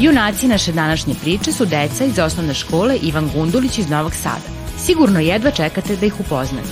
Junaci 0.00 0.48
naše 0.48 0.72
današnje 0.72 1.14
priče 1.22 1.52
su 1.52 1.64
deca 1.64 2.04
iz 2.04 2.18
osnovne 2.18 2.54
škole 2.54 2.96
Ivan 2.96 3.30
Gundulić 3.34 3.78
iz 3.78 3.90
Novog 3.90 4.14
Sada. 4.14 4.48
Sigurno 4.84 5.20
jedva 5.20 5.50
čekate 5.50 5.96
da 5.96 6.06
ih 6.06 6.20
upoznate. 6.20 6.68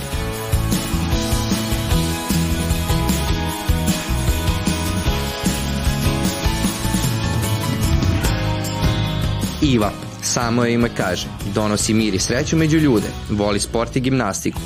Iva, 9.61 9.91
samo 10.21 10.65
je 10.65 10.73
ime 10.73 10.89
kaže, 10.97 11.27
donosi 11.53 11.93
mir 11.93 12.13
i 12.13 12.19
sreću 12.19 12.57
među 12.57 12.77
ljude, 12.77 13.07
voli 13.29 13.59
sport 13.59 13.95
i 13.95 13.99
gimnastiku. 13.99 14.59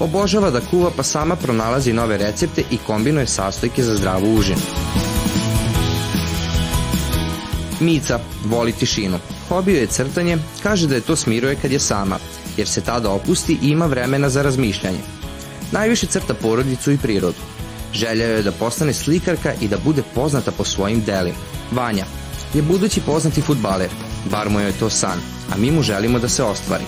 Obožava 0.00 0.50
da 0.50 0.60
kuva 0.60 0.90
pa 0.96 1.02
sama 1.02 1.36
pronalazi 1.36 1.92
nove 1.92 2.18
recepte 2.18 2.62
i 2.70 2.76
kombinuje 2.86 3.26
sastojke 3.26 3.82
za 3.82 3.96
zdravu 3.96 4.34
užinu. 4.34 5.03
Mica 7.80 8.18
voli 8.44 8.72
tišinu. 8.72 9.18
Hobio 9.48 9.80
je 9.80 9.86
crtanje, 9.86 10.38
kaže 10.62 10.86
da 10.86 10.94
je 10.94 11.00
to 11.00 11.16
smiruje 11.16 11.56
kad 11.62 11.72
je 11.72 11.80
sama, 11.80 12.18
jer 12.56 12.68
se 12.68 12.80
tada 12.80 13.10
opusti 13.10 13.58
i 13.62 13.68
ima 13.68 13.86
vremena 13.86 14.28
za 14.28 14.42
razmišljanje. 14.42 14.98
Najviše 15.72 16.06
crta 16.06 16.34
porodicu 16.34 16.92
i 16.92 16.98
prirodu. 16.98 17.38
Želja 17.94 18.26
je 18.26 18.42
da 18.42 18.52
postane 18.52 18.92
slikarka 18.92 19.52
i 19.60 19.68
da 19.68 19.76
bude 19.84 20.02
poznata 20.14 20.50
po 20.50 20.64
svojim 20.64 21.02
delima. 21.06 21.36
Vanja 21.72 22.04
je 22.54 22.62
budući 22.62 23.00
poznati 23.00 23.42
futbaler, 23.42 23.90
bar 24.30 24.50
mu 24.50 24.60
je 24.60 24.72
to 24.72 24.90
san, 24.90 25.18
a 25.52 25.56
mi 25.56 25.70
mu 25.70 25.82
želimo 25.82 26.18
da 26.18 26.28
se 26.28 26.42
ostvari. 26.42 26.84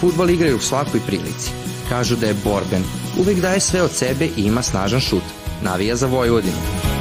Futbal 0.00 0.30
igraju 0.30 0.56
u 0.56 0.60
svakoj 0.60 1.00
prilici. 1.06 1.50
Kažu 1.88 2.16
da 2.16 2.26
je 2.26 2.36
borben, 2.44 2.82
uvek 3.18 3.40
daje 3.40 3.60
sve 3.60 3.82
od 3.82 3.92
sebe 3.92 4.24
i 4.36 4.42
ima 4.42 4.62
snažan 4.62 5.00
šut. 5.00 5.22
Navija 5.62 5.96
za 5.96 6.06
Vojvodinu. 6.06 6.95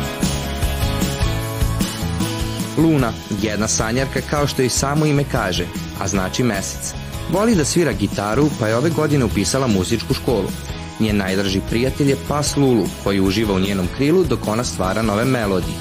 Luna, 2.77 3.13
jedna 3.41 3.67
sanjarka 3.67 4.21
kao 4.29 4.47
što 4.47 4.61
i 4.61 4.69
samo 4.69 5.05
ime 5.05 5.23
kaže, 5.31 5.65
a 6.01 6.07
znači 6.07 6.43
mesec. 6.43 6.93
Voli 7.31 7.55
da 7.55 7.65
svira 7.65 7.91
gitaru, 7.91 8.49
pa 8.59 8.67
je 8.67 8.75
ove 8.75 8.89
godine 8.89 9.25
upisala 9.25 9.67
muzičku 9.67 10.13
školu. 10.13 10.49
Njen 10.99 11.17
najdraži 11.17 11.61
prijatelj 11.69 12.09
je 12.09 12.17
pas 12.27 12.57
Lulu, 12.57 12.85
koji 13.03 13.19
uživa 13.19 13.53
u 13.53 13.59
njenom 13.59 13.87
krilu 13.95 14.23
dok 14.23 14.47
ona 14.47 14.63
stvara 14.63 15.01
nove 15.01 15.25
melodije. 15.25 15.77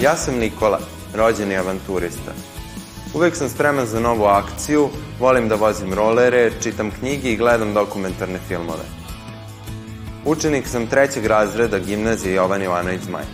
Ja 0.00 0.16
sam 0.16 0.38
Nikola, 0.38 0.80
rođeni 1.14 1.56
avanturista. 1.56 2.32
Uvek 3.14 3.36
sam 3.36 3.48
spreman 3.48 3.86
za 3.86 4.00
novu 4.00 4.24
akciju, 4.24 4.88
volim 5.20 5.48
da 5.48 5.54
vozim 5.54 5.94
rolere, 5.94 6.52
čitam 6.62 6.90
knjige 6.90 7.32
i 7.32 7.36
gledam 7.36 7.74
dokumentarne 7.74 8.38
filmove. 8.48 8.84
Učenik 10.24 10.66
sam 10.68 10.86
trećeg 10.86 11.26
razreda 11.26 11.78
gimnazije 11.78 12.34
Jovan 12.34 12.62
Jovanović 12.62 13.00
Zmaj. 13.02 13.24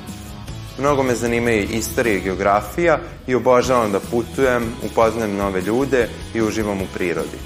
Mnogo 0.79 1.03
me 1.03 1.15
zanimaju 1.15 1.69
istorija 1.73 2.17
i 2.17 2.21
geografija 2.21 2.99
i 3.27 3.35
obožavam 3.35 3.93
da 3.93 4.01
putujem, 4.01 4.65
upoznajem 4.83 5.37
nove 5.37 5.61
ljude 5.61 6.09
i 6.35 6.43
uživam 6.43 6.83
u 6.83 6.87
prirodi. 6.95 7.39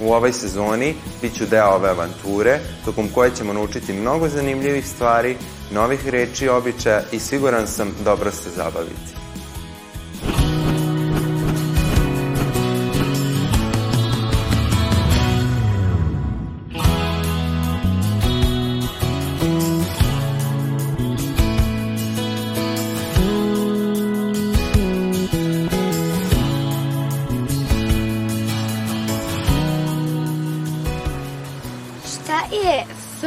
U 0.00 0.12
ovoj 0.12 0.32
sezoni 0.32 0.94
bit 1.22 1.38
ću 1.38 1.46
deo 1.46 1.74
ove 1.74 1.88
avanture, 1.88 2.58
tokom 2.84 3.08
koje 3.08 3.30
ćemo 3.36 3.52
naučiti 3.52 3.92
mnogo 3.92 4.28
zanimljivih 4.28 4.88
stvari, 4.88 5.36
novih 5.70 6.08
reči 6.08 6.44
i 6.44 6.48
običaja 6.48 7.02
i 7.12 7.18
siguran 7.18 7.66
sam 7.66 7.94
dobro 8.04 8.30
se 8.30 8.50
zabaviti. 8.50 9.21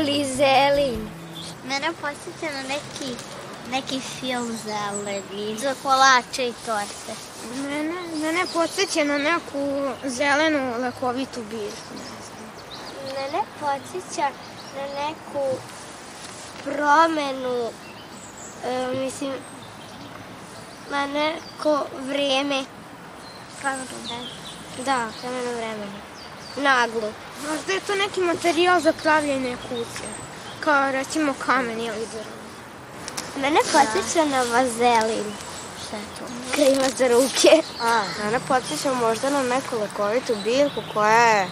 Je 0.07 0.25
flizelin? 0.25 1.09
Mene 1.67 1.91
podsjeća 2.01 2.53
na 2.53 2.61
neki, 2.61 3.15
neki 3.71 3.99
film 3.99 4.57
zeleni, 4.63 5.57
za 5.57 5.75
kolače 5.83 6.47
i 6.47 6.53
torte. 6.65 7.13
Mene, 7.55 7.93
mene 8.21 8.45
podsjeća 8.53 9.03
na 9.03 9.17
neku 9.17 9.91
zelenu 10.03 10.73
lekovitu 10.79 11.43
biljku. 11.49 11.93
Mene 13.07 13.43
podsjeća 13.59 14.29
na 14.75 15.07
neku 15.07 15.57
promenu, 16.63 17.69
e, 18.65 18.87
mislim, 19.03 19.33
na 20.91 21.07
neko 21.07 21.85
vreme. 21.99 22.63
Promenu 23.61 23.85
vreme. 24.05 24.29
Da, 24.85 25.07
promenu 25.21 25.51
vremena. 25.55 26.14
Naglu. 26.57 27.11
Možda 27.49 27.73
je 27.73 27.79
to 27.79 27.95
neki 27.95 28.21
materijal 28.21 28.81
za 28.81 28.93
pravljenje 28.93 29.57
kuće. 29.69 30.07
Kao 30.59 30.91
recimo 30.91 31.33
kamen 31.45 31.79
ili 31.79 32.07
drvo. 32.11 32.35
Mene 33.41 33.59
podsjeća 33.71 34.25
na 34.25 34.43
vazelin. 34.43 35.25
Šta 35.87 35.97
je 35.97 36.03
to? 36.19 36.25
Krema 36.53 36.89
za 36.97 37.07
ruke. 37.07 37.63
A, 37.81 38.01
mene 38.23 38.39
podsjeća 38.47 38.93
možda 38.93 39.29
na 39.29 39.43
neku 39.43 39.79
lekovitu 39.81 40.35
biljku 40.43 40.81
koja 40.93 41.27
je 41.27 41.47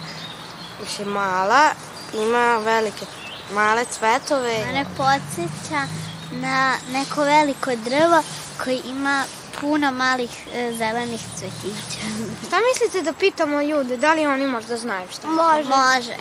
više 0.80 1.04
mala, 1.04 1.70
ima 2.14 2.58
velike 2.58 3.06
male 3.52 3.84
cvetove. 3.84 4.64
Mene 4.66 4.84
podsjeća 4.96 5.86
na 6.30 6.74
neko 6.92 7.22
veliko 7.22 7.70
drvo 7.76 8.22
koji 8.64 8.82
ima 8.84 9.24
puno 9.60 9.90
malih 9.90 10.30
e, 10.54 10.72
zelenih 10.72 11.20
cvetića. 11.36 12.00
Šta 12.46 12.56
mislite 12.72 13.02
da 13.02 13.12
pitamo 13.12 13.62
ljude? 13.62 13.96
Da 13.96 14.14
li 14.14 14.26
oni 14.26 14.46
možda 14.46 14.76
znaju 14.76 15.08
šta? 15.12 15.28
Može. 15.28 15.68
Može. 15.68 16.16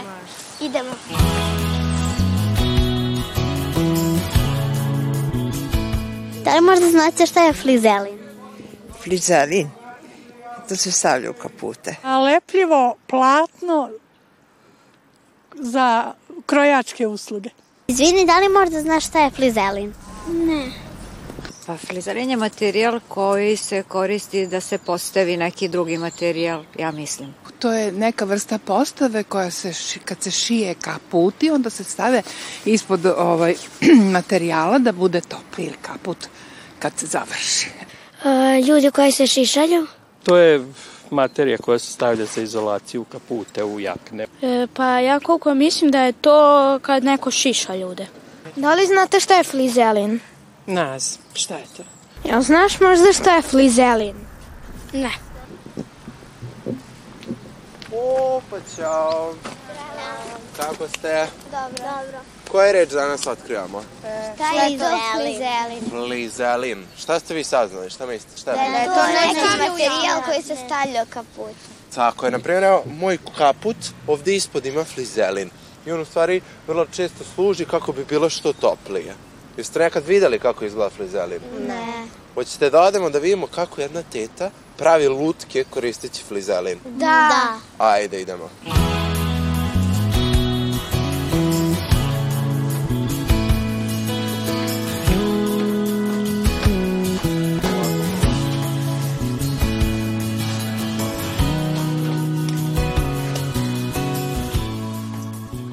Idemo. 0.62 0.92
Da 6.44 6.56
li 6.56 6.62
možda 6.62 6.90
znate 6.90 7.26
šta 7.26 7.44
je 7.44 7.54
flizelin? 7.54 8.20
Flizelin. 9.04 9.70
To 10.70 10.76
se 10.76 10.92
stavlja 10.92 11.30
u 11.30 11.34
kapute. 11.34 11.96
A 12.04 12.20
lepljivo 12.20 12.96
platno 13.08 13.90
za 15.54 16.14
krojačke 16.46 17.08
usluge. 17.08 17.50
Izvini, 17.88 18.26
da 18.26 18.40
li 18.40 18.50
možda 18.50 18.82
znaš 18.82 19.08
šta 19.08 19.20
je 19.20 19.30
flizelin? 19.30 19.94
Ne. 20.28 20.83
Pa 21.66 21.78
flizarin 21.78 22.30
je 22.30 22.38
materijal 22.38 23.00
koji 23.08 23.58
se 23.58 23.84
koristi 23.88 24.48
da 24.48 24.60
se 24.62 24.78
postavi 24.78 25.38
neki 25.38 25.68
drugi 25.68 25.98
materijal, 25.98 26.64
ja 26.80 26.92
mislim. 26.92 27.34
To 27.60 27.72
je 27.72 27.92
neka 27.92 28.26
vrsta 28.26 28.58
postave 28.58 29.24
koja 29.24 29.52
se, 29.52 29.74
ši, 29.74 30.00
kad 30.00 30.24
se 30.24 30.32
šije 30.32 30.76
kaputi, 30.82 31.52
onda 31.52 31.70
se 31.70 31.84
stave 31.84 32.22
ispod 32.66 33.06
ovaj, 33.06 33.56
materijala 34.18 34.80
da 34.80 34.92
bude 34.92 35.22
topli 35.22 35.64
ili 35.64 35.78
kaput 35.82 36.18
kad 36.80 36.94
se 36.98 37.06
završi. 37.06 37.68
A, 38.24 38.60
ljudi 38.68 38.92
koji 38.92 39.12
se 39.12 39.28
šišalju? 39.28 39.88
To 40.24 40.38
je 40.38 40.66
materija 41.10 41.58
koja 41.58 41.80
se 41.80 41.92
stavlja 41.92 42.26
za 42.26 42.42
izolaciju 42.42 43.02
u 43.02 43.06
kapute, 43.06 43.64
u 43.64 43.80
jakne. 43.80 44.28
E, 44.42 44.68
pa 44.74 45.00
ja 45.00 45.20
koliko 45.20 45.54
mislim 45.54 45.92
da 45.92 46.02
je 46.02 46.14
to 46.14 46.80
kad 46.82 47.04
neko 47.04 47.32
šiša 47.32 47.76
ljude. 47.76 48.08
Da 48.56 48.74
li 48.74 48.86
znate 48.86 49.20
šta 49.20 49.38
je 49.38 49.44
flizelin? 49.44 50.20
Naz, 50.66 51.18
šta 51.34 51.56
je 51.56 51.66
to? 51.78 51.84
Jel 52.24 52.42
znaš 52.42 52.80
možda 52.80 53.14
šta 53.14 53.36
je 53.36 53.42
flizelin? 53.42 54.16
Ne. 54.94 55.12
O, 57.92 58.42
pa 58.50 58.58
čao. 58.76 59.34
Kako 60.58 60.88
ste? 60.88 61.28
Dobro. 61.52 61.78
Dobro. 61.78 62.20
Koje 62.52 62.74
reč 62.74 62.90
danas 62.90 63.28
otkrivamo? 63.28 63.84
Šta 64.36 64.64
je 64.64 64.80
to 64.80 64.86
flizelin? 65.16 65.90
Flizelin. 65.90 66.86
Šta 66.98 67.20
ste 67.20 67.34
vi 67.34 67.44
saznali? 67.44 67.90
Šta 67.90 68.06
mislite? 68.06 68.38
Šta 68.38 68.52
je? 68.52 68.58
Da 68.58 68.78
je 68.78 68.86
to 68.86 69.06
neki 69.08 69.70
materijal 69.70 70.22
koji 70.26 70.42
se 70.42 70.56
stavlja 70.66 71.04
u 71.04 71.06
kaput. 71.10 71.56
Tako 71.96 72.26
je, 72.26 72.32
na 72.32 72.40
primjer, 72.40 72.64
evo, 72.64 72.84
moj 72.86 73.18
kaput 73.38 73.78
ovde 74.08 74.36
ispod 74.36 74.66
ima 74.66 74.84
flizelin. 74.84 75.50
I 75.86 75.92
on 75.92 76.02
u 76.02 76.06
stvari 76.06 76.42
vrlo 76.68 76.86
često 76.86 77.24
služi 77.36 77.66
kako 77.66 77.92
bi 77.92 78.06
bilo 78.06 78.30
što 78.30 78.54
toplije. 78.54 79.16
Jeste 79.58 79.80
nekad 79.80 80.08
videli 80.08 80.40
kako 80.40 80.66
izgleda 80.66 80.90
flizelin? 80.90 81.40
Ne. 81.68 82.08
Hoćete 82.34 82.70
da 82.70 82.82
odemo 82.82 83.10
da 83.10 83.20
vidimo 83.20 83.48
kako 83.48 83.82
jedna 83.82 84.02
teta 84.12 84.50
pravi 84.78 85.08
lutke 85.08 85.64
koristeći 85.70 86.24
flizelin? 86.24 86.80
Da. 86.86 87.00
da. 87.00 87.60
Ajde, 87.78 88.22
idemo. 88.22 88.50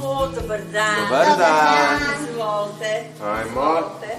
O, 0.03 0.29
dobar 0.29 0.61
dan. 0.73 1.09
Dobar 1.09 1.39
dan. 1.39 2.30
Izvolite. 2.41 3.05
Ajmo. 3.23 3.51
Izvolite. 3.51 4.17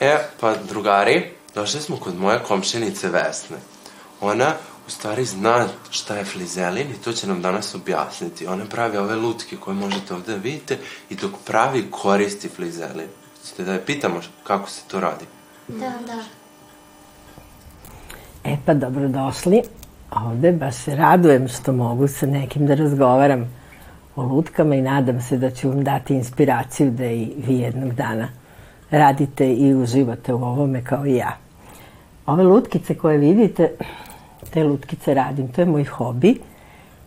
E, 0.00 0.18
pa 0.40 0.54
drugari, 0.54 1.30
došli 1.54 1.80
smo 1.80 1.96
kod 1.96 2.16
moje 2.16 2.42
komšinice 2.48 3.08
Vesne. 3.08 3.56
Ona 4.20 4.54
u 4.86 4.90
stvari 4.90 5.24
zna 5.24 5.68
šta 5.90 6.16
je 6.16 6.24
flizelin 6.24 6.90
i 6.90 7.02
to 7.04 7.12
će 7.12 7.26
nam 7.26 7.42
danas 7.42 7.74
objasniti. 7.74 8.46
Ona 8.46 8.64
pravi 8.64 8.96
ove 8.96 9.16
lutke 9.16 9.56
koje 9.56 9.74
možete 9.74 10.14
ovde 10.14 10.32
da 10.32 10.38
vidite 10.38 10.78
i 11.10 11.14
dok 11.14 11.30
pravi 11.44 11.90
koristi 11.90 12.48
flizelin. 12.48 13.08
Ćete 13.46 13.64
da 13.64 13.72
je 13.72 13.86
pitamo 13.86 14.20
kako 14.44 14.70
se 14.70 14.80
to 14.88 15.00
radi? 15.00 15.24
Da, 15.68 15.92
da. 16.06 16.37
E 18.68 18.70
pa 18.70 18.74
dobrodošli. 18.74 19.62
Ovde 20.10 20.52
baš 20.52 20.74
se 20.74 20.96
radujem 20.96 21.48
što 21.48 21.72
mogu 21.72 22.08
sa 22.08 22.26
nekim 22.26 22.66
da 22.66 22.74
razgovaram 22.74 23.46
o 24.16 24.22
lutkama 24.22 24.74
i 24.74 24.82
nadam 24.82 25.20
se 25.20 25.38
da 25.38 25.50
ću 25.50 25.68
vam 25.68 25.84
dati 25.84 26.14
inspiraciju 26.14 26.90
da 26.90 27.06
i 27.06 27.32
vi 27.46 27.58
jednog 27.58 27.94
dana 27.94 28.28
radite 28.90 29.54
i 29.54 29.74
uživate 29.74 30.34
u 30.34 30.44
ovome 30.44 30.84
kao 30.84 31.06
i 31.06 31.16
ja. 31.16 31.36
Ove 32.26 32.42
lutkice 32.42 32.94
koje 32.94 33.18
vidite, 33.18 33.70
te 34.50 34.64
lutkice 34.64 35.14
radim, 35.14 35.48
to 35.48 35.60
je 35.60 35.66
moj 35.66 35.84
hobi 35.84 36.40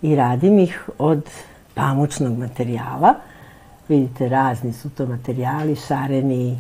i 0.02 0.16
radim 0.16 0.60
ih 0.60 0.90
od 0.98 1.30
pamučnog 1.74 2.38
materijala. 2.38 3.14
Vidite, 3.88 4.30
razni 4.30 4.74
su 4.74 4.90
to 4.90 5.06
materijali, 5.06 5.76
šareni, 5.76 6.58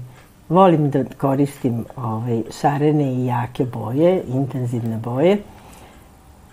volim 0.51 0.89
da 0.89 1.03
koristim 1.17 1.85
ovaj, 1.95 2.43
šarene 2.61 3.13
i 3.13 3.25
jake 3.25 3.65
boje, 3.65 4.23
intenzivne 4.27 4.97
boje 4.97 5.37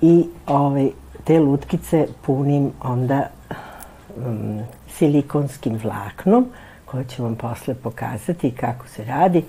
i 0.00 0.26
ovaj, 0.46 0.90
te 1.24 1.40
lutkice 1.40 2.06
punim 2.26 2.70
onda 2.82 3.26
um, 4.16 4.60
silikonskim 4.88 5.80
vlaknom 5.82 6.46
koje 6.84 7.04
ću 7.04 7.22
vam 7.22 7.34
posle 7.34 7.74
pokazati 7.74 8.50
kako 8.50 8.88
se 8.88 9.04
radi 9.04 9.44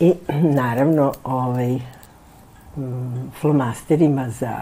i 0.00 0.14
naravno 0.42 1.12
ovaj, 1.24 1.74
um, 2.76 3.30
flomasterima 3.40 4.30
za 4.30 4.56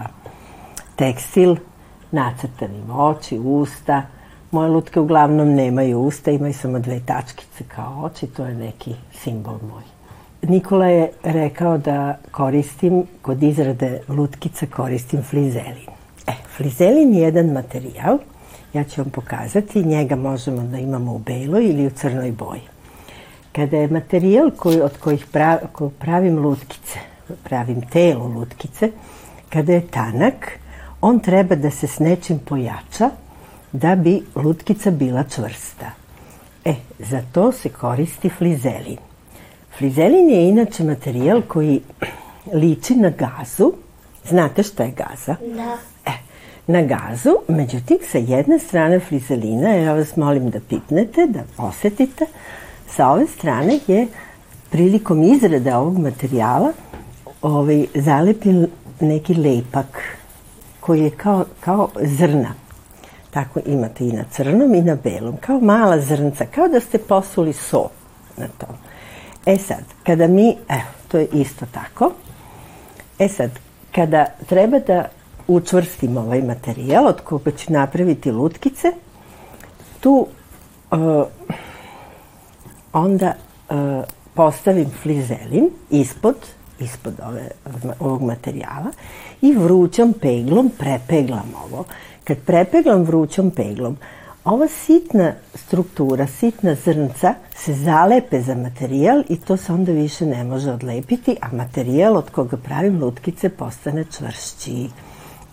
tekstil, 0.95 1.55
nacrtanim 2.11 2.91
oči, 2.91 3.39
usta. 3.39 4.01
Moje 4.51 4.69
lutke 4.69 4.99
uglavnom 4.99 5.49
nemaju 5.53 5.99
usta, 5.99 6.31
imaju 6.31 6.53
samo 6.53 6.79
dve 6.79 6.99
tačkice 7.05 7.63
kao 7.67 8.03
oči, 8.03 8.27
to 8.27 8.45
je 8.45 8.55
neki 8.55 8.95
simbol 9.23 9.57
moj. 9.69 9.83
Nikola 10.41 10.85
je 10.85 11.11
rekao 11.23 11.77
da 11.77 12.17
koristim, 12.31 13.03
kod 13.21 13.43
izrade 13.43 14.01
lutkica 14.07 14.65
koristim 14.65 15.23
flizelin. 15.23 15.89
E, 16.27 16.31
flizelin 16.57 17.13
je 17.13 17.21
jedan 17.21 17.51
materijal, 17.51 18.17
ja 18.73 18.83
ću 18.83 19.01
vam 19.01 19.09
pokazati, 19.09 19.83
njega 19.83 20.15
možemo 20.15 20.61
da 20.61 20.77
imamo 20.77 21.13
u 21.13 21.19
beloj 21.19 21.65
ili 21.65 21.87
u 21.87 21.89
crnoj 21.89 22.31
boji. 22.31 22.61
Kada 23.51 23.77
je 23.77 23.87
materijal 23.87 24.51
koji, 24.57 24.81
od 24.81 24.97
kojih 24.97 25.25
prav, 25.31 25.57
koji 25.71 25.91
pravim 25.91 26.39
lutkice, 26.39 26.99
pravim 27.43 27.81
telo 27.81 28.27
lutkice, 28.27 28.91
kada 29.49 29.73
je 29.73 29.87
tanak, 29.87 30.59
on 31.01 31.19
treba 31.19 31.55
da 31.55 31.71
se 31.71 31.87
s 31.87 31.99
nečim 31.99 32.39
pojača 32.39 33.09
da 33.77 33.95
bi 33.95 34.21
lutkica 34.35 34.91
bila 34.91 35.23
čvrsta. 35.23 35.91
E, 36.65 36.73
za 36.99 37.21
to 37.31 37.51
se 37.51 37.69
koristi 37.69 38.29
flizelin. 38.29 38.97
Flizelin 39.77 40.29
je 40.29 40.49
inače 40.49 40.83
materijal 40.83 41.41
koji 41.47 41.81
liči 42.61 42.95
na 42.95 43.09
gazu. 43.09 43.71
Znate 44.29 44.63
šta 44.63 44.83
je 44.83 44.91
gaza? 44.91 45.35
Da. 45.55 45.77
E, 46.05 46.11
na 46.67 46.81
gazu, 46.81 47.35
međutim, 47.47 47.97
sa 48.11 48.17
jedne 48.17 48.59
strane 48.59 48.99
flizelina, 48.99 49.69
ja 49.69 49.93
vas 49.93 50.15
molim 50.15 50.49
da 50.49 50.59
pipnete, 50.69 51.27
da 51.27 51.43
osetite, 51.57 52.25
sa 52.95 53.09
ove 53.09 53.27
strane 53.27 53.79
je 53.87 54.07
prilikom 54.69 55.23
izrade 55.23 55.75
ovog 55.75 55.99
materijala 55.99 56.73
ovaj, 57.41 57.85
zalepim 57.95 58.67
neki 58.99 59.33
lepak 59.33 60.03
koji 60.79 61.01
je 61.01 61.09
kao, 61.09 61.45
kao 61.59 61.89
zrna. 62.01 62.66
Tako 63.37 63.59
imate 63.65 64.03
i 64.03 64.11
na 64.11 64.23
crnom 64.31 64.75
i 64.75 64.81
na 64.81 64.95
belom, 65.03 65.37
kao 65.41 65.59
mala 65.59 65.99
zrnca, 65.99 66.45
kao 66.45 66.67
da 66.67 66.79
ste 66.79 66.97
posuli 66.97 67.53
so 67.53 67.89
na 68.37 68.47
tom. 68.57 68.75
E 69.45 69.57
sad, 69.57 69.83
kada 70.03 70.27
mi, 70.27 70.57
evo, 70.69 70.89
to 71.07 71.17
je 71.17 71.27
isto 71.33 71.65
tako. 71.71 72.11
E 73.19 73.27
sad, 73.27 73.51
kada 73.95 74.25
treba 74.47 74.79
da 74.79 75.05
učvrstimo 75.47 76.19
ovaj 76.19 76.41
materijal 76.41 77.07
od 77.07 77.21
koga 77.21 77.51
ću 77.51 77.73
napraviti 77.73 78.31
lutkice, 78.31 78.91
tu 79.99 80.27
uh, 80.91 81.25
onda 82.93 83.33
uh, 83.69 84.03
postavim 84.33 84.89
flizelin 85.01 85.69
ispod, 85.89 86.35
ispod 86.79 87.13
ove, 87.27 87.49
ovog 87.99 88.21
materijala 88.21 88.91
i 89.41 89.53
vrućom 89.53 90.13
peglom 90.21 90.71
prepeglam 90.77 91.53
ovo. 91.65 91.85
Kad 92.27 92.37
prepeglam 92.37 93.03
vrućom 93.03 93.51
peglom, 93.51 93.97
ova 94.45 94.67
sitna 94.67 95.33
struktura, 95.55 96.27
sitna 96.27 96.75
zrnca 96.75 97.33
se 97.55 97.73
zalepe 97.73 98.41
za 98.41 98.55
materijal 98.55 99.23
i 99.29 99.37
to 99.37 99.57
se 99.57 99.73
onda 99.73 99.91
više 99.91 100.25
ne 100.25 100.43
može 100.43 100.71
odlepiti, 100.71 101.35
a 101.41 101.55
materijal 101.55 102.17
od 102.17 102.29
koga 102.29 102.57
pravim 102.57 103.03
lutkice 103.03 103.49
postane 103.49 104.05
čvršći. 104.17 104.89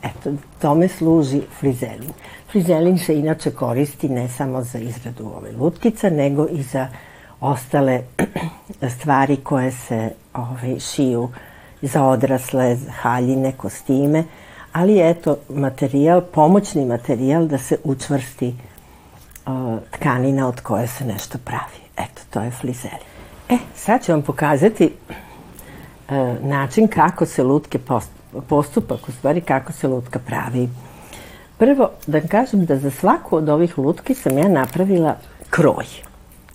Eto, 0.02 0.32
tome 0.60 0.88
služi 0.88 1.40
frizelin. 1.60 2.12
Frizelin 2.50 2.98
se 2.98 3.18
inače 3.18 3.50
koristi 3.50 4.08
ne 4.08 4.28
samo 4.28 4.62
za 4.62 4.78
izradu 4.78 5.32
ove 5.36 5.52
lutkica, 5.52 6.10
nego 6.10 6.46
i 6.48 6.62
za 6.62 6.88
ostale 7.40 8.02
stvari 8.98 9.36
koje 9.36 9.72
se 9.72 10.10
ove, 10.34 10.80
šiju 10.80 11.28
za 11.82 12.04
odrasle, 12.04 12.76
haljine, 13.02 13.52
kostime, 13.52 14.24
ali 14.74 15.10
eto 15.10 15.36
materijal, 15.48 16.20
pomoćni 16.20 16.84
materijal 16.84 17.46
da 17.46 17.58
se 17.58 17.76
učvrsti 17.84 18.54
uh, 19.46 19.78
tkanina 19.90 20.48
od 20.48 20.60
koje 20.60 20.86
se 20.86 21.04
nešto 21.04 21.38
pravi. 21.44 21.80
Eto, 21.96 22.22
to 22.30 22.40
je 22.40 22.50
flizelin. 22.50 22.98
E, 23.48 23.58
sad 23.76 24.04
ću 24.04 24.12
vam 24.12 24.22
pokazati 24.22 24.90
uh, 24.90 26.14
način 26.42 26.88
kako 26.88 27.26
se 27.26 27.42
lutke 27.42 27.78
post, 27.78 28.10
postupak, 28.48 29.08
u 29.08 29.12
stvari 29.12 29.40
kako 29.40 29.72
se 29.72 29.88
lutka 29.88 30.18
pravi. 30.18 30.68
Prvo, 31.58 31.90
da 32.06 32.20
kažem 32.20 32.64
da 32.64 32.78
za 32.78 32.90
svaku 32.90 33.36
od 33.36 33.48
ovih 33.48 33.78
lutki 33.78 34.14
sam 34.14 34.38
ja 34.38 34.48
napravila 34.48 35.16
kroj 35.50 35.86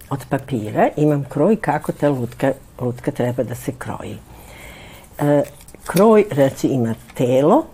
od 0.10 0.26
papira. 0.30 0.90
Imam 0.98 1.24
kroj 1.30 1.56
kako 1.56 1.92
ta 1.92 2.10
lutka, 2.10 2.52
lutka 2.82 3.12
treba 3.12 3.44
da 3.44 3.56
se 3.56 3.72
kroji. 3.78 4.18
E, 5.20 5.44
kroj, 5.86 6.26
znači, 6.34 6.68
ima 6.68 6.96
telo, 7.14 7.66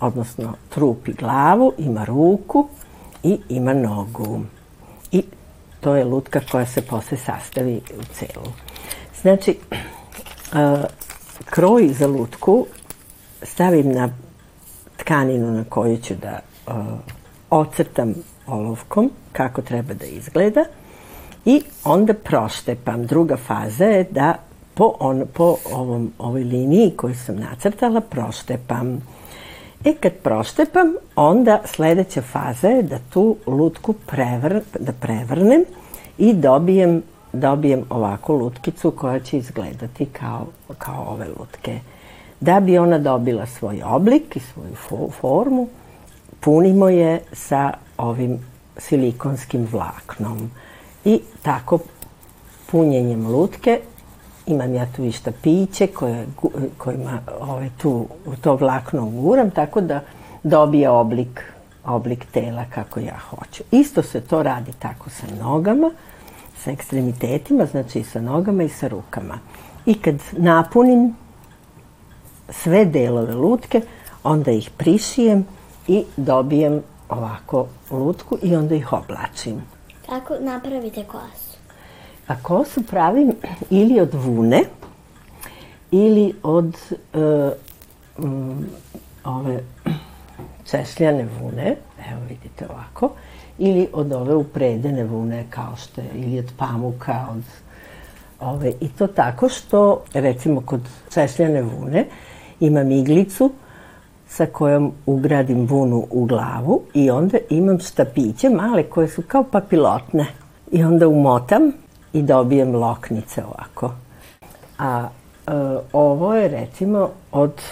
odnosno 0.00 0.52
trup 0.68 1.08
i 1.08 1.12
glavu, 1.12 1.72
ima 1.78 2.04
ruku 2.04 2.68
i 3.22 3.38
ima 3.48 3.74
nogu. 3.74 4.40
I 5.12 5.22
to 5.80 5.96
je 5.96 6.04
lutka 6.04 6.40
koja 6.52 6.66
se 6.66 6.82
posle 6.82 7.18
sastavi 7.18 7.80
u 8.00 8.02
celu. 8.14 8.52
Znači, 9.22 9.58
uh, 10.52 10.84
kroj 11.44 11.88
za 11.88 12.06
lutku 12.06 12.66
stavim 13.42 13.92
na 13.92 14.08
tkaninu 14.96 15.52
na 15.52 15.64
koju 15.64 15.96
ću 15.96 16.14
da 16.14 16.40
uh, 16.66 16.74
ocrtam 17.50 18.14
olovkom 18.46 19.10
kako 19.32 19.62
treba 19.62 19.94
da 19.94 20.06
izgleda 20.06 20.64
i 21.44 21.62
onda 21.84 22.14
proštepam. 22.14 23.06
Druga 23.06 23.36
faza 23.36 23.84
je 23.84 24.04
da 24.04 24.34
po, 24.74 24.94
on, 25.00 25.24
po 25.34 25.56
ovom, 25.72 26.12
ovoj 26.18 26.44
liniji 26.44 26.92
koju 26.96 27.14
sam 27.14 27.36
nacrtala 27.36 28.00
proštepam. 28.00 29.02
E 29.84 29.94
kad 29.94 30.12
proštepam, 30.12 30.94
onda 31.16 31.60
sledeća 31.64 32.22
faza 32.22 32.68
je 32.68 32.82
da 32.82 32.98
tu 33.12 33.36
lutku 33.46 33.92
prevr, 33.92 34.60
da 34.78 34.92
prevrnem 34.92 35.64
i 36.18 36.32
dobijem, 36.34 37.02
dobijem 37.32 37.84
ovakvu 37.90 38.36
lutkicu 38.36 38.90
koja 38.90 39.20
će 39.20 39.38
izgledati 39.38 40.06
kao, 40.06 40.46
kao 40.78 41.04
ove 41.08 41.26
lutke. 41.38 41.80
Da 42.40 42.60
bi 42.60 42.78
ona 42.78 42.98
dobila 42.98 43.46
svoj 43.46 43.82
oblik 43.84 44.36
i 44.36 44.40
svoju 44.40 44.74
fo 44.74 45.10
formu, 45.20 45.68
punimo 46.40 46.88
je 46.88 47.20
sa 47.32 47.72
ovim 47.96 48.38
silikonskim 48.76 49.68
vlaknom. 49.72 50.50
I 51.04 51.20
tako 51.42 51.78
punjenjem 52.70 53.26
lutke 53.26 53.80
imam 54.48 54.74
ja 54.74 54.86
tu 54.96 55.04
i 55.04 55.12
štapiće 55.12 55.86
koje, 55.86 56.26
kojima 56.78 57.18
ovaj, 57.40 57.70
tu 57.82 58.06
u 58.26 58.36
to 58.36 58.56
vlakno 58.56 59.06
guram, 59.06 59.50
tako 59.50 59.80
da 59.80 60.00
dobije 60.42 60.90
oblik, 60.90 61.42
oblik 61.84 62.24
tela 62.32 62.64
kako 62.74 63.00
ja 63.00 63.18
hoću. 63.30 63.62
Isto 63.70 64.02
se 64.02 64.20
to 64.20 64.42
radi 64.42 64.72
tako 64.78 65.10
sa 65.10 65.26
nogama, 65.40 65.90
sa 66.64 66.70
ekstremitetima, 66.70 67.66
znači 67.66 67.98
i 67.98 68.04
sa 68.04 68.20
nogama 68.20 68.62
i 68.62 68.68
sa 68.68 68.88
rukama. 68.88 69.38
I 69.86 69.94
kad 69.94 70.14
napunim 70.32 71.16
sve 72.48 72.84
delove 72.84 73.34
lutke, 73.34 73.80
onda 74.24 74.50
ih 74.50 74.70
prišijem 74.76 75.46
i 75.88 76.04
dobijem 76.16 76.82
ovako 77.08 77.66
lutku 77.90 78.38
i 78.42 78.56
onda 78.56 78.74
ih 78.74 78.92
oblačim. 78.92 79.62
Kako 80.06 80.34
napravite 80.40 81.04
kosu? 81.04 81.47
A 82.28 82.36
kosu 82.42 82.82
pravim 82.82 83.32
ili 83.70 84.00
od 84.00 84.14
vune 84.14 84.62
ili 85.90 86.34
od 86.42 86.76
e, 87.14 87.50
m, 88.18 88.66
ove 89.24 89.60
češljane 90.70 91.26
vune, 91.40 91.76
evo 92.10 92.20
vidite 92.28 92.66
ovako, 92.70 93.10
ili 93.58 93.88
od 93.92 94.12
ove 94.12 94.34
upredene 94.34 95.04
vune 95.04 95.46
kao 95.50 95.76
što 95.76 96.00
je, 96.00 96.08
ili 96.14 96.38
od 96.38 96.52
pamuka, 96.56 97.26
od 97.30 97.42
ove, 98.40 98.72
i 98.80 98.88
to 98.88 99.06
tako 99.06 99.48
što, 99.48 100.02
recimo 100.14 100.60
kod 100.60 100.80
češljane 101.14 101.62
vune, 101.62 102.04
imam 102.60 102.90
iglicu 102.90 103.52
sa 104.28 104.46
kojom 104.46 104.92
ugradim 105.06 105.66
vunu 105.66 106.06
u 106.10 106.24
glavu 106.24 106.82
i 106.94 107.10
onda 107.10 107.38
imam 107.50 107.80
štapiće 107.80 108.50
male 108.50 108.82
koje 108.82 109.08
su 109.08 109.22
kao 109.28 109.44
papilotne. 109.44 110.26
I 110.72 110.84
onda 110.84 111.08
umotam 111.08 111.72
i 112.12 112.22
dobijem 112.22 112.74
loknice 112.74 113.44
ovako. 113.44 113.92
A 114.78 115.08
e, 115.46 115.52
ovo 115.92 116.34
je 116.34 116.48
recimo 116.48 117.10
od 117.32 117.62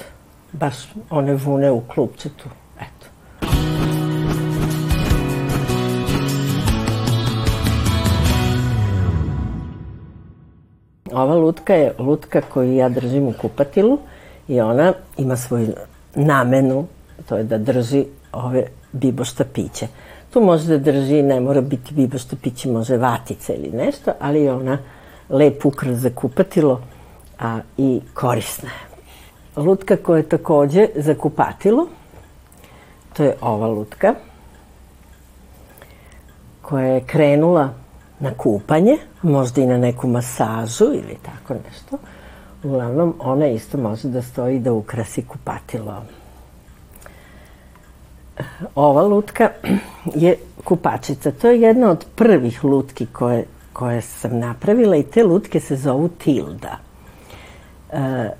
baš 0.52 0.74
one 1.10 1.34
vune 1.34 1.70
u 1.70 1.80
klupčetu. 1.80 2.48
Eto. 2.80 3.06
Ova 11.12 11.34
lutka 11.34 11.74
je 11.74 11.94
lutka 11.98 12.40
koju 12.40 12.74
ja 12.74 12.88
držim 12.88 13.26
u 13.26 13.32
kupatilu 13.40 13.98
i 14.48 14.60
ona 14.60 14.92
ima 15.16 15.36
svoju 15.36 15.68
namenu, 16.14 16.86
to 17.28 17.36
je 17.36 17.44
da 17.44 17.58
drži 17.58 18.04
ove 18.32 18.66
bibo 18.92 19.24
štapiće. 19.24 19.86
Tu 20.30 20.40
može 20.40 20.66
da 20.66 20.92
drži, 20.92 21.22
ne 21.22 21.40
mora 21.40 21.60
biti 21.60 21.94
bibo 21.94 22.18
štapići, 22.18 22.70
može 22.70 22.96
vatica 22.96 23.54
ili 23.54 23.70
nešto, 23.70 24.12
ali 24.20 24.42
je 24.42 24.52
ona 24.52 24.78
lep 25.28 25.66
ukras 25.66 25.96
za 25.96 26.10
kupatilo 26.10 26.80
a, 27.38 27.60
i 27.76 28.00
korisna 28.14 28.68
je. 28.68 29.62
Lutka 29.62 29.96
koja 29.96 30.16
je 30.16 30.28
takođe 30.28 30.88
za 30.94 31.14
kupatilo, 31.14 31.86
to 33.16 33.24
je 33.24 33.36
ova 33.40 33.66
lutka, 33.66 34.14
koja 36.62 36.86
je 36.86 37.00
krenula 37.00 37.68
na 38.20 38.34
kupanje, 38.34 38.96
možda 39.22 39.62
i 39.62 39.66
na 39.66 39.78
neku 39.78 40.08
masažu 40.08 40.84
ili 40.84 41.16
tako 41.22 41.54
nešto. 41.54 41.98
Uglavnom, 42.62 43.14
ona 43.18 43.46
isto 43.46 43.78
može 43.78 44.08
da 44.08 44.22
stoji 44.22 44.58
da 44.58 44.72
ukrasi 44.72 45.22
kupatilo. 45.22 46.02
Ova 48.74 49.02
lutka 49.02 49.50
je 50.14 50.36
kupačica. 50.64 51.30
To 51.30 51.48
je 51.48 51.60
jedna 51.60 51.90
od 51.90 52.06
prvih 52.14 52.64
lutki 52.64 53.06
koje, 53.06 53.44
koje 53.72 54.00
sam 54.00 54.38
napravila 54.38 54.96
i 54.96 55.02
te 55.02 55.24
lutke 55.24 55.60
se 55.60 55.76
zovu 55.76 56.08
Tilda. 56.08 56.78
E, 57.92 58.30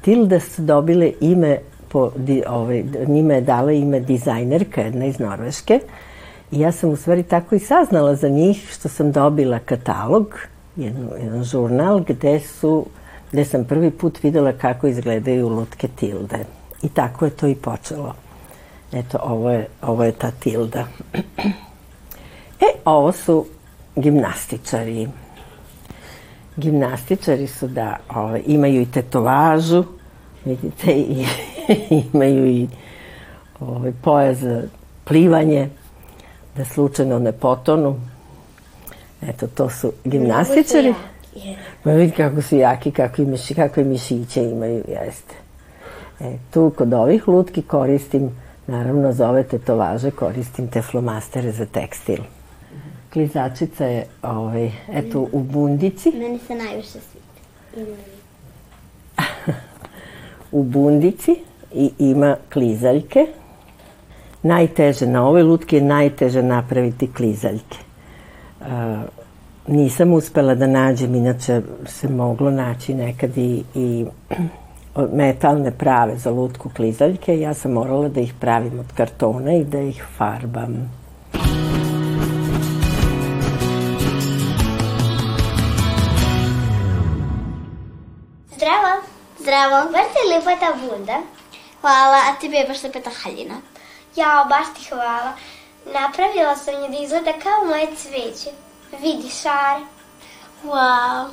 Tilda 0.00 0.40
su 0.40 0.62
dobile 0.62 1.12
ime 1.20 1.58
po, 1.88 2.10
di, 2.16 2.42
ovaj, 2.48 2.84
njime 3.06 3.34
je 3.34 3.40
dala 3.40 3.72
ime 3.72 4.00
dizajnerka 4.00 4.80
jedna 4.80 5.06
iz 5.06 5.18
Norveške 5.18 5.80
i 6.50 6.60
ja 6.60 6.72
sam 6.72 6.90
u 6.90 6.96
stvari 6.96 7.22
tako 7.22 7.54
i 7.54 7.58
saznala 7.58 8.14
za 8.14 8.28
njih 8.28 8.68
što 8.72 8.88
sam 8.88 9.12
dobila 9.12 9.58
katalog, 9.58 10.38
jedan, 10.76 11.08
jedan 11.22 11.44
žurnal 11.44 12.00
gde 12.00 12.40
su 12.40 12.86
gde 13.32 13.44
sam 13.44 13.64
prvi 13.64 13.90
put 13.90 14.22
videla 14.22 14.52
kako 14.52 14.86
izgledaju 14.86 15.48
lutke 15.48 15.88
tilde. 15.88 16.38
I 16.82 16.88
tako 16.88 17.24
je 17.24 17.30
to 17.30 17.46
i 17.46 17.54
počelo. 17.54 18.14
Eto, 18.96 19.18
ovo 19.22 19.50
je, 19.50 19.68
ovo 19.82 20.04
je 20.04 20.12
ta 20.12 20.30
tilda. 20.30 20.86
e, 22.66 22.66
ovo 22.84 23.12
su 23.12 23.46
gimnastičari. 23.96 25.08
Gimnastičari 26.56 27.46
su 27.46 27.68
da 27.68 27.96
ovaj, 28.14 28.42
imaju 28.46 28.82
i 28.82 28.90
tetovažu, 28.90 29.84
vidite, 30.44 30.92
i 30.92 31.26
imaju 32.12 32.46
i 32.46 32.68
ovaj, 33.60 33.92
pojas 34.02 34.38
za 34.38 34.62
plivanje, 35.04 35.68
da 36.56 36.64
slučajno 36.64 37.18
ne 37.18 37.32
potonu. 37.32 38.00
Eto, 39.22 39.46
to 39.46 39.70
su 39.70 39.92
gimnastičari. 40.04 40.94
Ma 41.84 41.92
vidi 41.92 42.12
kako 42.12 42.42
su 42.42 42.56
jaki, 42.56 42.90
kakve, 42.90 43.24
miši, 43.24 43.54
kakve 43.54 43.84
mišiće 43.84 44.42
imaju, 44.42 44.84
jeste. 44.88 45.34
E, 46.20 46.36
tu 46.50 46.72
kod 46.76 46.92
ovih 46.92 47.28
lutki 47.28 47.62
koristim, 47.62 48.30
naravno 48.66 49.12
za 49.12 49.30
ove 49.30 49.42
tetovaže 49.42 50.10
koristim 50.10 50.68
teflomastere 50.68 51.52
za 51.52 51.66
tekstil. 51.66 52.18
Klizačica 53.12 53.84
je 53.84 54.06
ovaj, 54.22 54.70
eto, 54.92 55.28
u 55.32 55.42
bundici. 55.42 56.12
Meni 56.18 56.38
se 56.38 56.54
najviše 56.54 56.98
sviđa. 57.00 57.86
u 60.52 60.62
bundici 60.62 61.36
i 61.74 61.90
ima 61.98 62.36
klizaljke. 62.52 63.26
Najteže 64.42 65.06
na 65.06 65.26
ovoj 65.26 65.42
lutki 65.42 65.76
je 65.76 65.82
najteže 65.82 66.42
napraviti 66.42 67.12
klizaljke. 67.12 67.78
Uh, 68.60 68.66
nisam 69.66 70.12
uspela 70.12 70.54
da 70.54 70.66
nađem, 70.66 71.14
inače 71.14 71.62
se 71.86 72.08
moglo 72.08 72.50
naći 72.50 72.94
nekad 72.94 73.38
i, 73.38 73.62
i 73.74 74.06
metalne 75.12 75.70
prave 75.70 76.16
za 76.16 76.30
lutku 76.30 76.70
klizaljke. 76.76 77.40
Ja 77.40 77.54
sam 77.54 77.72
morala 77.72 78.08
da 78.08 78.20
ih 78.20 78.34
pravim 78.40 78.78
od 78.80 78.86
kartona 78.96 79.52
i 79.52 79.64
da 79.64 79.80
ih 79.80 80.04
farbam. 80.18 80.90
Zdravo. 88.56 89.02
Zdravo. 89.38 89.90
Baš 89.92 90.10
je 90.16 90.34
lepa 90.34 90.60
ta 90.60 90.72
bunda. 90.80 91.18
Hvala, 91.80 92.16
a 92.16 92.40
tebi 92.40 92.56
je 92.56 92.66
baš 92.68 92.82
lepa 92.82 93.00
ta 93.00 93.10
haljina. 93.22 93.54
Ja, 94.16 94.46
baš 94.48 94.66
ti 94.74 94.88
hvala. 94.90 95.32
Napravila 95.86 96.56
sam 96.56 96.82
je 96.82 96.88
da 96.88 97.04
izgleda 97.04 97.32
kao 97.42 97.64
moje 97.66 97.86
cveće. 97.96 98.50
Vidi 99.02 99.28
šar. 99.28 99.80
Wow. 100.64 101.26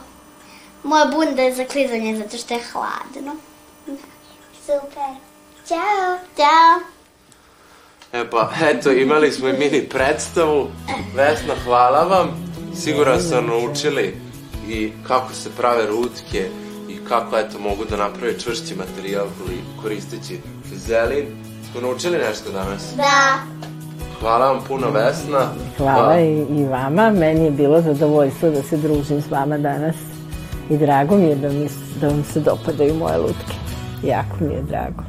Moja 0.83 1.05
bunda 1.05 1.41
je 1.41 1.53
za 1.53 1.65
klizanje 1.65 2.17
zato 2.17 2.37
što 2.37 2.53
je 2.53 2.59
hladno. 2.71 3.35
Super. 4.65 5.11
Ćao. 5.67 6.17
Ćao. 6.37 6.79
E 8.13 8.29
pa, 8.29 8.51
eto, 8.61 8.91
imali 8.91 9.31
smo 9.31 9.49
i 9.49 9.53
mini 9.53 9.89
predstavu. 9.89 10.67
Vesna, 11.15 11.53
hvala 11.65 12.03
vam. 12.03 12.53
Siguran 12.75 13.21
sam 13.21 13.47
naučili 13.47 14.17
i 14.69 14.91
kako 15.07 15.33
se 15.33 15.49
prave 15.57 15.85
rutke 15.85 16.49
i 16.89 16.97
kako, 17.09 17.37
eto, 17.37 17.59
mogu 17.59 17.85
da 17.85 17.97
naprave 17.97 18.39
čvršći 18.39 18.75
materijal 18.75 19.25
koristeći 19.81 20.39
zelin. 20.75 21.25
Smo 21.71 21.81
naučili 21.81 22.17
nešto 22.17 22.51
danas? 22.51 22.93
Da. 22.95 23.39
Hvala 24.19 24.51
vam 24.51 24.63
puno, 24.67 24.89
Vesna. 24.91 25.53
Hvala 25.77 26.19
i, 26.19 26.45
i 26.49 26.65
vama. 26.65 27.09
Meni 27.09 27.45
je 27.45 27.51
bilo 27.51 27.81
zadovoljstvo 27.81 28.49
da 28.49 28.63
se 28.63 28.77
družim 28.77 29.21
s 29.21 29.31
vama 29.31 29.57
danas. 29.57 29.95
I 30.69 30.77
drago 30.77 31.17
mi 31.17 31.25
je 31.25 31.35
da, 31.35 31.49
mi, 31.49 31.69
da 32.01 32.07
vam 32.07 32.23
se 32.33 32.39
dopadaju 32.39 32.95
moje 32.95 33.17
lutke. 33.17 33.62
Jako 34.03 34.43
mi 34.43 34.53
je 34.53 34.61
drago. 34.61 35.03